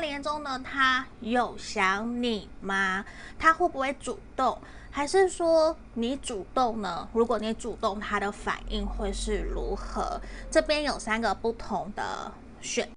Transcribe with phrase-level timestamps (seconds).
[0.00, 3.04] 连中呢他有想你吗？
[3.38, 4.58] 他会不会主动？
[4.90, 7.08] 还是说你主动呢？
[7.12, 10.20] 如果你主动他的反应会是如何？
[10.50, 12.88] 这边有三个不同的选